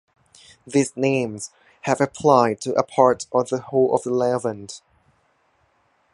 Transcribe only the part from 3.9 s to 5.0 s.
of the Levant.